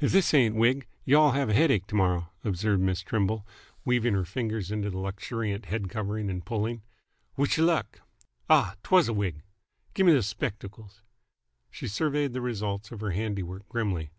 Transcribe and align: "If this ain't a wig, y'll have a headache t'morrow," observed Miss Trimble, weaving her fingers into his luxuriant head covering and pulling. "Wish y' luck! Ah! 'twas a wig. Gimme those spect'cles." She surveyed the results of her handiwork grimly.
"If 0.00 0.10
this 0.10 0.34
ain't 0.34 0.56
a 0.56 0.58
wig, 0.58 0.88
y'll 1.04 1.30
have 1.30 1.48
a 1.50 1.54
headache 1.54 1.86
t'morrow," 1.86 2.30
observed 2.42 2.82
Miss 2.82 3.00
Trimble, 3.02 3.46
weaving 3.84 4.12
her 4.14 4.24
fingers 4.24 4.72
into 4.72 4.86
his 4.86 4.94
luxuriant 4.94 5.66
head 5.66 5.88
covering 5.88 6.28
and 6.28 6.44
pulling. 6.44 6.82
"Wish 7.36 7.58
y' 7.58 7.62
luck! 7.62 8.00
Ah! 8.50 8.74
'twas 8.82 9.06
a 9.08 9.12
wig. 9.12 9.44
Gimme 9.94 10.10
those 10.10 10.26
spect'cles." 10.34 11.02
She 11.70 11.86
surveyed 11.86 12.32
the 12.32 12.40
results 12.40 12.90
of 12.90 12.98
her 13.02 13.12
handiwork 13.12 13.68
grimly. 13.68 14.10